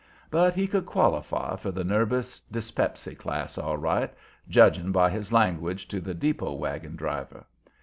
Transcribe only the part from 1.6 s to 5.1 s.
the nervous dyspepsy class all right, judging